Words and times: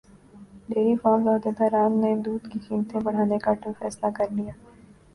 dairy 0.69 0.95
farms 1.01 1.27
عہدیداران 1.27 1.91
نے 2.01 2.11
دودھ 2.25 2.49
کی 2.49 2.59
قیمتیں 2.65 2.99
بڑھانے 3.05 3.37
کا 3.43 3.51
اٹل 3.51 3.71
فیصلہ 3.79 4.09
کرلیا 4.17 4.53